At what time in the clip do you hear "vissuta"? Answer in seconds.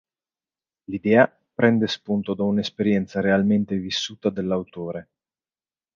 3.77-4.31